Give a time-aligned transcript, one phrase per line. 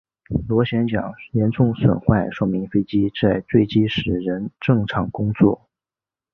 [0.47, 5.69] 螺旋桨严重损坏说明飞机在坠机时仍正常工作。